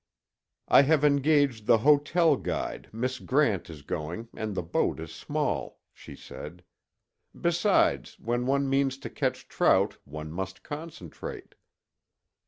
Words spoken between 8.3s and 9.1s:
one means